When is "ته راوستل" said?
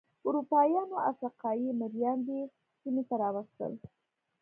3.09-3.73